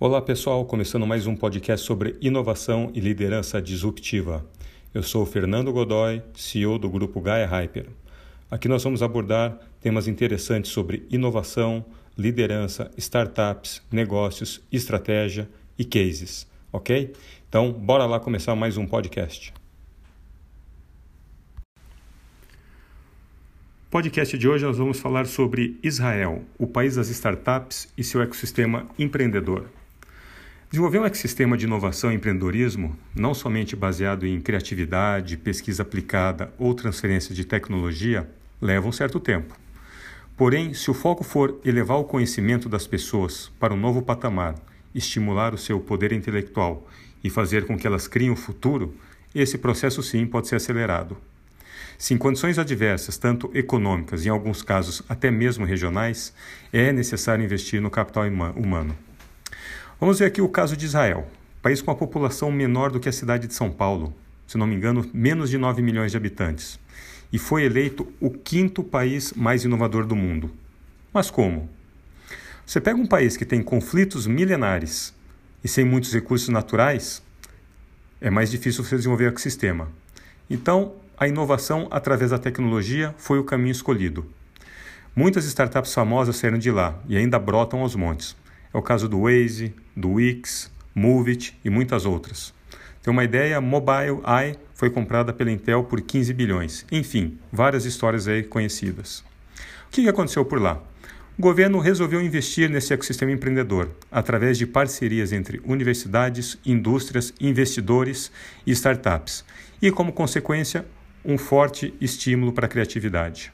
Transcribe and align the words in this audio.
Olá 0.00 0.22
pessoal, 0.22 0.64
começando 0.64 1.04
mais 1.04 1.26
um 1.26 1.34
podcast 1.34 1.84
sobre 1.84 2.16
inovação 2.20 2.88
e 2.94 3.00
liderança 3.00 3.60
disruptiva. 3.60 4.46
Eu 4.94 5.02
sou 5.02 5.26
Fernando 5.26 5.72
Godoy, 5.72 6.22
CEO 6.36 6.78
do 6.78 6.88
grupo 6.88 7.20
Gaia 7.20 7.48
Hyper. 7.48 7.88
Aqui 8.48 8.68
nós 8.68 8.84
vamos 8.84 9.02
abordar 9.02 9.58
temas 9.80 10.06
interessantes 10.06 10.70
sobre 10.70 11.04
inovação, 11.10 11.84
liderança, 12.16 12.92
startups, 12.96 13.82
negócios, 13.90 14.60
estratégia 14.70 15.50
e 15.76 15.84
cases, 15.84 16.46
ok? 16.72 17.12
Então, 17.48 17.72
bora 17.72 18.06
lá 18.06 18.20
começar 18.20 18.54
mais 18.54 18.76
um 18.76 18.86
podcast. 18.86 19.52
Podcast 23.90 24.38
de 24.38 24.48
hoje 24.48 24.64
nós 24.64 24.78
vamos 24.78 25.00
falar 25.00 25.26
sobre 25.26 25.76
Israel, 25.82 26.44
o 26.56 26.68
país 26.68 26.94
das 26.94 27.08
startups 27.08 27.92
e 27.98 28.04
seu 28.04 28.22
ecossistema 28.22 28.86
empreendedor. 28.96 29.68
Desenvolver 30.70 30.98
um 30.98 31.06
ecossistema 31.06 31.56
de 31.56 31.64
inovação 31.64 32.12
e 32.12 32.16
empreendedorismo, 32.16 32.94
não 33.14 33.32
somente 33.32 33.74
baseado 33.74 34.26
em 34.26 34.38
criatividade, 34.38 35.38
pesquisa 35.38 35.80
aplicada 35.82 36.52
ou 36.58 36.74
transferência 36.74 37.34
de 37.34 37.42
tecnologia, 37.42 38.28
leva 38.60 38.86
um 38.86 38.92
certo 38.92 39.18
tempo. 39.18 39.56
Porém, 40.36 40.74
se 40.74 40.90
o 40.90 40.94
foco 40.94 41.24
for 41.24 41.58
elevar 41.64 41.96
o 41.96 42.04
conhecimento 42.04 42.68
das 42.68 42.86
pessoas 42.86 43.50
para 43.58 43.72
um 43.72 43.78
novo 43.78 44.02
patamar, 44.02 44.56
estimular 44.94 45.54
o 45.54 45.58
seu 45.58 45.80
poder 45.80 46.12
intelectual 46.12 46.86
e 47.24 47.30
fazer 47.30 47.64
com 47.64 47.78
que 47.78 47.86
elas 47.86 48.06
criem 48.06 48.30
o 48.30 48.36
futuro, 48.36 48.94
esse 49.34 49.56
processo 49.56 50.02
sim 50.02 50.26
pode 50.26 50.48
ser 50.48 50.56
acelerado. 50.56 51.16
Se 51.96 52.12
em 52.12 52.18
condições 52.18 52.58
adversas, 52.58 53.16
tanto 53.16 53.50
econômicas 53.54 54.26
em 54.26 54.28
alguns 54.28 54.62
casos 54.62 55.02
até 55.08 55.30
mesmo 55.30 55.64
regionais, 55.64 56.34
é 56.70 56.92
necessário 56.92 57.42
investir 57.42 57.80
no 57.80 57.90
capital 57.90 58.24
humano. 58.54 59.07
Vamos 60.00 60.20
ver 60.20 60.26
aqui 60.26 60.40
o 60.40 60.48
caso 60.48 60.76
de 60.76 60.86
Israel, 60.86 61.26
país 61.60 61.82
com 61.82 61.90
uma 61.90 61.96
população 61.96 62.52
menor 62.52 62.92
do 62.92 63.00
que 63.00 63.08
a 63.08 63.12
cidade 63.12 63.48
de 63.48 63.54
São 63.54 63.68
Paulo, 63.68 64.14
se 64.46 64.56
não 64.56 64.64
me 64.64 64.76
engano, 64.76 65.04
menos 65.12 65.50
de 65.50 65.58
9 65.58 65.82
milhões 65.82 66.12
de 66.12 66.16
habitantes, 66.16 66.78
e 67.32 67.38
foi 67.38 67.64
eleito 67.64 68.06
o 68.20 68.30
quinto 68.30 68.84
país 68.84 69.32
mais 69.32 69.64
inovador 69.64 70.06
do 70.06 70.14
mundo. 70.14 70.52
Mas 71.12 71.32
como? 71.32 71.68
Você 72.64 72.80
pega 72.80 72.96
um 72.96 73.08
país 73.08 73.36
que 73.36 73.44
tem 73.44 73.60
conflitos 73.60 74.24
milenares 74.24 75.12
e 75.64 75.66
sem 75.66 75.84
muitos 75.84 76.12
recursos 76.12 76.48
naturais, 76.48 77.20
é 78.20 78.30
mais 78.30 78.52
difícil 78.52 78.84
você 78.84 78.94
desenvolver 78.94 79.24
o 79.24 79.28
ecossistema. 79.30 79.88
Então, 80.48 80.92
a 81.18 81.26
inovação 81.26 81.88
através 81.90 82.30
da 82.30 82.38
tecnologia 82.38 83.12
foi 83.18 83.40
o 83.40 83.44
caminho 83.44 83.72
escolhido. 83.72 84.24
Muitas 85.16 85.44
startups 85.44 85.92
famosas 85.92 86.36
saíram 86.36 86.56
de 86.56 86.70
lá 86.70 86.96
e 87.08 87.16
ainda 87.16 87.36
brotam 87.36 87.80
aos 87.80 87.96
montes. 87.96 88.36
É 88.72 88.76
o 88.76 88.82
caso 88.82 89.08
do 89.08 89.22
Waze, 89.22 89.74
do 89.96 90.12
Wix, 90.12 90.70
Movit 90.94 91.58
e 91.64 91.70
muitas 91.70 92.04
outras. 92.04 92.52
Tem 93.02 93.12
uma 93.12 93.24
ideia, 93.24 93.60
Mobile 93.60 94.20
Eye 94.26 94.56
foi 94.74 94.90
comprada 94.90 95.32
pela 95.32 95.50
Intel 95.50 95.84
por 95.84 96.00
15 96.00 96.32
bilhões. 96.34 96.84
Enfim, 96.92 97.38
várias 97.50 97.84
histórias 97.84 98.28
aí 98.28 98.42
conhecidas. 98.42 99.24
O 99.86 99.90
que 99.90 100.08
aconteceu 100.08 100.44
por 100.44 100.60
lá? 100.60 100.82
O 101.38 101.40
governo 101.42 101.78
resolveu 101.78 102.20
investir 102.20 102.68
nesse 102.68 102.92
ecossistema 102.92 103.30
empreendedor 103.30 103.90
através 104.10 104.58
de 104.58 104.66
parcerias 104.66 105.32
entre 105.32 105.60
universidades, 105.64 106.58
indústrias, 106.66 107.32
investidores 107.40 108.30
e 108.66 108.72
startups, 108.72 109.44
e, 109.80 109.90
como 109.90 110.12
consequência, 110.12 110.84
um 111.24 111.38
forte 111.38 111.94
estímulo 112.00 112.52
para 112.52 112.66
a 112.66 112.68
criatividade 112.68 113.52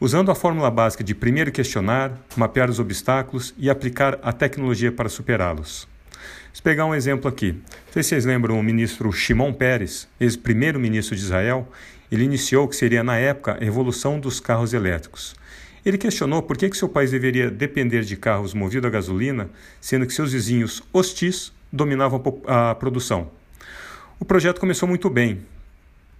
usando 0.00 0.30
a 0.30 0.34
fórmula 0.34 0.70
básica 0.70 1.04
de 1.04 1.14
primeiro 1.14 1.52
questionar, 1.52 2.12
mapear 2.36 2.68
os 2.68 2.78
obstáculos 2.78 3.54
e 3.56 3.70
aplicar 3.70 4.18
a 4.22 4.32
tecnologia 4.32 4.90
para 4.90 5.08
superá-los. 5.08 5.88
Vou 6.52 6.62
pegar 6.62 6.86
um 6.86 6.94
exemplo 6.94 7.28
aqui. 7.28 7.52
Não 7.52 7.92
sei 7.92 8.02
se 8.02 8.08
vocês 8.10 8.24
lembram 8.24 8.58
o 8.58 8.62
ministro 8.62 9.10
Shimon 9.12 9.52
Peres, 9.52 10.08
ex-primeiro-ministro 10.20 11.16
de 11.16 11.22
Israel, 11.22 11.68
ele 12.10 12.24
iniciou 12.24 12.64
o 12.64 12.68
que 12.68 12.76
seria 12.76 13.02
na 13.02 13.16
época 13.16 13.52
a 13.52 13.64
revolução 13.64 14.20
dos 14.20 14.40
carros 14.40 14.72
elétricos. 14.72 15.34
Ele 15.84 15.98
questionou 15.98 16.42
por 16.42 16.56
que, 16.56 16.70
que 16.70 16.76
seu 16.76 16.88
país 16.88 17.10
deveria 17.10 17.50
depender 17.50 18.02
de 18.02 18.16
carros 18.16 18.54
movidos 18.54 18.86
a 18.86 18.90
gasolina, 18.90 19.50
sendo 19.80 20.06
que 20.06 20.14
seus 20.14 20.32
vizinhos 20.32 20.82
hostis 20.92 21.52
dominavam 21.72 22.22
a 22.46 22.74
produção. 22.74 23.30
O 24.18 24.24
projeto 24.24 24.60
começou 24.60 24.88
muito 24.88 25.10
bem, 25.10 25.44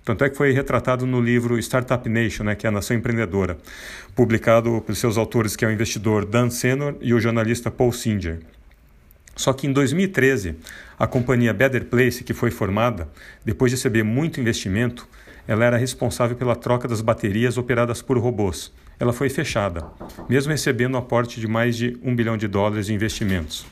tanto 0.05 0.23
é 0.23 0.29
que 0.29 0.37
foi 0.37 0.53
retratado 0.53 1.07
no 1.07 1.21
livro 1.21 1.59
Startup 1.59 2.07
Nation, 2.09 2.45
né, 2.45 2.55
que 2.55 2.67
é 2.67 2.69
a 2.69 2.73
Nação 2.73 2.97
Empreendedora, 2.97 3.57
publicado 4.15 4.83
pelos 4.83 4.99
seus 4.99 5.17
autores, 5.17 5.57
que 5.57 5.65
é 5.65 5.69
o 5.69 5.73
investidor 5.73 6.27
Dan 6.27 6.51
Senor 6.51 6.97
e 7.01 7.15
o 7.15 7.21
jornalista 7.21 7.71
Paul 7.71 7.91
Singer. 7.91 8.41
Só 9.35 9.53
que 9.53 9.67
em 9.67 9.73
2013, 9.73 10.57
a 10.99 11.07
companhia 11.07 11.53
Better 11.55 11.87
Place, 11.87 12.23
que 12.23 12.35
foi 12.35 12.51
formada, 12.51 13.09
depois 13.45 13.71
de 13.71 13.77
receber 13.77 14.03
muito 14.03 14.41
investimento, 14.41 15.09
ela 15.49 15.65
era 15.65 15.77
responsável 15.77 16.37
pela 16.37 16.55
troca 16.55 16.87
das 16.87 17.01
baterias 17.01 17.57
operadas 17.57 18.01
por 18.01 18.19
robôs. 18.19 18.73
Ela 19.01 19.13
foi 19.13 19.29
fechada, 19.29 19.85
mesmo 20.29 20.53
recebendo 20.53 20.95
um 20.95 20.99
aporte 20.99 21.41
de 21.41 21.49
mais 21.49 21.77
de 21.77 21.99
um 22.03 22.15
bilhão 22.15 22.37
de 22.37 22.47
dólares 22.47 22.89
em 22.89 22.95
investimentos. 22.95 23.67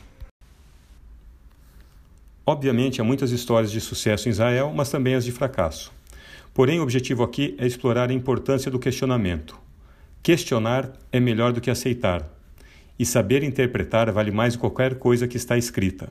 Obviamente, 2.45 2.99
há 2.99 3.03
muitas 3.03 3.31
histórias 3.31 3.71
de 3.71 3.79
sucesso 3.79 4.27
em 4.27 4.31
Israel, 4.31 4.73
mas 4.75 4.89
também 4.89 5.15
as 5.15 5.23
de 5.23 5.31
fracasso. 5.31 5.93
Porém, 6.53 6.79
o 6.79 6.83
objetivo 6.83 7.23
aqui 7.23 7.55
é 7.57 7.65
explorar 7.65 8.09
a 8.09 8.13
importância 8.13 8.69
do 8.69 8.77
questionamento. 8.77 9.59
Questionar 10.21 10.93
é 11.11 11.19
melhor 11.19 11.51
do 11.51 11.59
que 11.59 11.71
aceitar, 11.71 12.29
e 12.97 13.05
saber 13.05 13.43
interpretar 13.43 14.11
vale 14.11 14.31
mais 14.31 14.53
do 14.53 14.57
que 14.57 14.61
qualquer 14.61 14.95
coisa 14.95 15.27
que 15.27 15.37
está 15.37 15.57
escrita. 15.57 16.09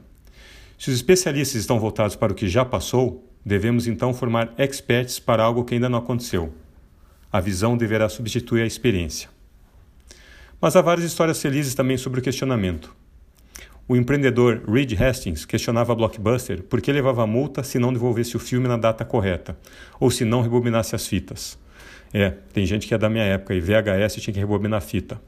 Se 0.79 0.91
os 0.91 0.97
especialistas 0.97 1.61
estão 1.61 1.79
voltados 1.79 2.17
para 2.17 2.33
o 2.33 2.35
que 2.35 2.49
já 2.49 2.65
passou, 2.65 3.25
devemos 3.45 3.87
então 3.87 4.13
formar 4.13 4.53
experts 4.59 5.19
para 5.19 5.43
algo 5.43 5.65
que 5.65 5.75
ainda 5.75 5.89
não 5.89 5.99
aconteceu. 5.99 6.53
A 7.33 7.41
visão 7.41 7.77
deverá 7.77 8.09
substituir 8.09 8.63
a 8.63 8.67
experiência. 8.67 9.31
Mas 10.61 10.77
há 10.77 10.83
várias 10.83 11.07
histórias 11.07 11.41
felizes 11.41 11.75
também 11.75 11.97
sobre 11.97 12.21
o 12.21 12.23
questionamento. 12.23 12.95
O 13.89 13.97
empreendedor 13.97 14.63
Reed 14.69 14.93
Hastings 15.01 15.45
questionava 15.45 15.93
a 15.93 15.97
Blockbuster 15.97 16.63
por 16.63 16.81
que 16.81 16.93
levava 16.93 17.27
multa 17.27 17.63
se 17.65 17.79
não 17.79 17.93
devolvesse 17.93 18.37
o 18.37 18.41
filme 18.41 18.69
na 18.69 18.77
data 18.77 19.05
correta, 19.05 19.59
ou 19.99 20.11
se 20.11 20.25
não 20.25 20.41
rebobinasse 20.41 20.95
as 20.95 21.07
fitas. 21.07 21.59
É, 22.13 22.31
tem 22.53 22.65
gente 22.65 22.87
que 22.87 22.95
é 22.95 22.99
da 22.99 23.09
minha 23.09 23.25
época 23.25 23.55
e 23.55 23.61
VHS 23.61 24.17
tinha 24.21 24.35
que 24.35 24.41
rebobinar 24.41 24.79
a 24.79 24.81
fita. 24.81 25.21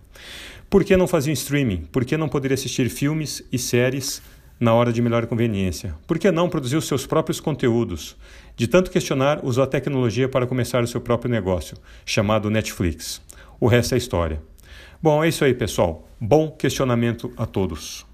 Por 0.71 0.85
que 0.85 0.97
não 0.97 1.07
fazia 1.07 1.33
streaming? 1.33 1.89
Por 1.91 2.05
que 2.05 2.17
não 2.17 2.29
poderia 2.29 2.55
assistir 2.55 2.89
filmes 2.89 3.43
e 3.51 3.59
séries 3.59 4.23
na 4.61 4.73
hora 4.73 4.93
de 4.93 5.03
melhor 5.03 5.27
conveniência? 5.27 5.95
Por 6.07 6.19
que 6.19 6.31
não 6.31 6.49
produzir 6.49 6.77
os 6.77 6.87
seus 6.87 7.07
próprios 7.07 7.41
conteúdos? 7.41 8.17
De 8.57 8.69
tanto 8.69 8.91
questionar, 8.91 9.45
usou 9.45 9.65
a 9.65 9.67
tecnologia 9.67 10.29
para 10.29 10.47
começar 10.47 10.83
o 10.83 10.87
seu 10.87 11.01
próprio 11.01 11.31
negócio, 11.31 11.77
chamado 12.07 12.51
Netflix. 12.51 13.21
O 13.59 13.67
resto 13.67 13.95
é 13.95 13.99
história. 13.99 14.41
Bom, 15.03 15.25
é 15.25 15.29
isso 15.29 15.45
aí, 15.45 15.55
pessoal. 15.55 16.09
Bom 16.21 16.51
questionamento 16.51 17.33
a 17.37 17.47
todos. 17.47 18.14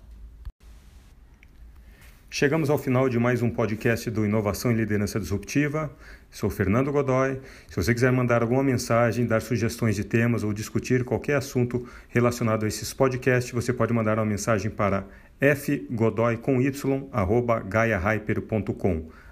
Chegamos 2.32 2.70
ao 2.70 2.78
final 2.78 3.08
de 3.08 3.18
mais 3.18 3.42
um 3.42 3.50
podcast 3.50 4.08
do 4.08 4.24
Inovação 4.24 4.70
e 4.70 4.74
Liderança 4.76 5.18
Disruptiva. 5.18 5.90
Sou 6.30 6.48
Fernando 6.48 6.92
Godoy. 6.92 7.40
Se 7.68 7.74
você 7.74 7.92
quiser 7.92 8.12
mandar 8.12 8.40
alguma 8.40 8.62
mensagem, 8.62 9.26
dar 9.26 9.42
sugestões 9.42 9.96
de 9.96 10.04
temas 10.04 10.44
ou 10.44 10.52
discutir 10.52 11.02
qualquer 11.02 11.34
assunto 11.34 11.88
relacionado 12.08 12.64
a 12.64 12.68
esses 12.68 12.94
podcasts, 12.94 13.52
você 13.52 13.72
pode 13.72 13.92
mandar 13.92 14.16
uma 14.16 14.24
mensagem 14.24 14.70
para 14.70 15.04
fgodoy. 15.40 16.38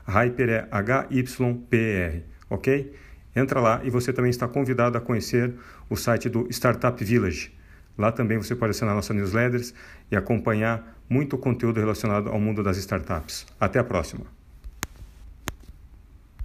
Hyper 0.05 0.49
é 0.49 0.69
H-Y-P-E-R, 0.69 2.25
ok? 2.51 2.93
Entra 3.37 3.61
lá 3.61 3.81
e 3.85 3.91
você 3.91 4.13
também 4.13 4.31
está 4.31 4.49
convidado 4.49 4.99
a 4.99 5.01
conhecer 5.01 5.55
o 5.89 5.95
site 5.95 6.29
do 6.29 6.49
Startup 6.51 7.05
Village. 7.05 7.57
Lá 7.99 8.13
também 8.13 8.39
você 8.39 8.55
pode 8.55 8.71
assinar 8.71 8.95
nossa 8.95 9.13
newsletters 9.13 9.75
e 10.11 10.17
acompanhar 10.17 10.97
muito 11.11 11.37
conteúdo 11.37 11.81
relacionado 11.81 12.29
ao 12.29 12.39
mundo 12.39 12.63
das 12.63 12.77
startups. 12.77 13.45
Até 13.59 13.81
a 13.81 13.85
próxima! 13.85 14.38